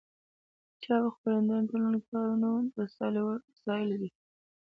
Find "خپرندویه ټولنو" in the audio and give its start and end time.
1.15-1.99